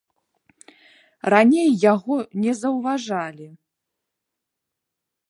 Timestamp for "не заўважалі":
2.45-3.47